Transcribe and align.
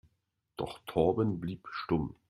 Doch 0.57 0.79
Torben 0.87 1.39
blieb 1.39 1.67
stumm. 1.69 2.15